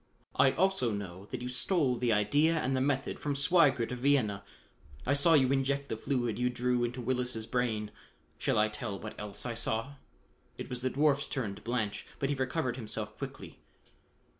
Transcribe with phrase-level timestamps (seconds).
[0.35, 4.43] I also know that you stole the idea and the method from Sweigert of Vienna.
[5.05, 7.91] I saw you inject the fluid you drew into Willis' brain.
[8.39, 9.97] Shall I tell what else I saw?"
[10.57, 13.59] It was the dwarf's turn to blanch, but he recovered himself quickly.